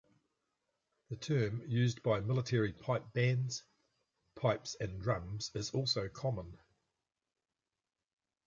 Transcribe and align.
The 1.09 1.15
term 1.15 1.61
used 1.67 2.01
by 2.01 2.21
military 2.21 2.73
pipe 2.73 3.13
bands, 3.13 3.61
pipes 4.33 4.75
and 4.79 4.99
drums, 4.99 5.51
is 5.53 5.69
also 5.75 6.09
common. 6.09 6.57